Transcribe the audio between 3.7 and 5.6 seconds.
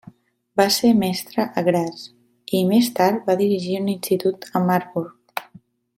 un institut a Marburg.